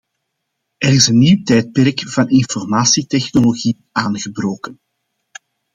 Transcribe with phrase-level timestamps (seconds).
[0.77, 4.79] Er is een nieuw tijdperk van informatietechnologie aangebroken.